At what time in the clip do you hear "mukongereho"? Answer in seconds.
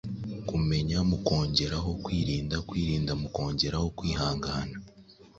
1.09-1.89, 3.21-3.85